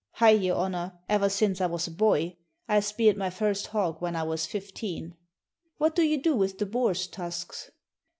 [0.13, 0.31] "Hai!
[0.31, 2.35] your honor, ever since I was a boy.
[2.67, 5.13] I speared my first hog when I was fifteen."
[5.77, 7.69] "What do you do with the boar's tusks?"